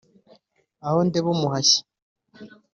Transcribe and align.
aho 0.87 0.99
ndeba 1.07 1.29
umuhashyi 1.35 1.79